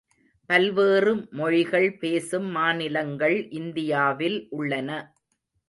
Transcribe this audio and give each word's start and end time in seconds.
பல்வேறு 0.49 1.11
மொழிகள் 1.31 1.97
பேசும் 1.99 2.49
மாநிலங்கள் 2.49 3.37
இந்தியாவில் 3.51 4.39
உள்ளன. 4.51 4.89